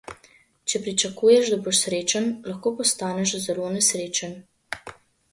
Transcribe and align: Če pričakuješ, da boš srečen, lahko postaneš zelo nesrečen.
Če 0.71 0.79
pričakuješ, 0.85 1.49
da 1.53 1.59
boš 1.67 1.81
srečen, 1.85 2.29
lahko 2.51 2.71
postaneš 2.79 3.33
zelo 3.43 3.67
nesrečen. 3.75 4.33